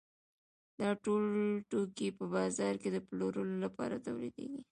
دا 0.79 0.89
ټول 1.03 1.23
توکي 1.71 2.09
په 2.17 2.25
بازار 2.35 2.73
کې 2.81 2.89
د 2.91 2.97
پلورلو 3.07 3.55
لپاره 3.65 3.95
تولیدېږي 4.05 4.59